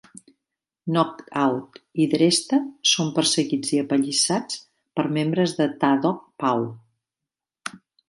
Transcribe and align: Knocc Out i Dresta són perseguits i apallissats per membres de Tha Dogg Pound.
Knocc 0.95 1.19
Out 1.41 1.77
i 2.05 2.07
Dresta 2.13 2.59
són 2.93 3.13
perseguits 3.19 3.77
i 3.77 3.83
apallissats 3.83 4.59
per 5.01 5.09
membres 5.21 5.57
de 5.63 5.71
Tha 5.85 5.95
Dogg 6.09 6.29
Pound. 6.47 7.81